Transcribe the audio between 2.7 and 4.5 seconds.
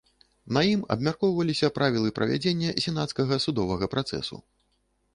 сенацкага судовага працэсу.